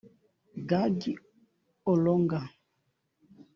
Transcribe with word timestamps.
Gigi 0.69 1.13
Alonga 1.91 2.41